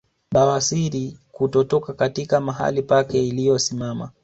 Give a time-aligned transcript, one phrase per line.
[0.33, 4.11] Bawasiri kutotoka katika mahali pake iliyosimama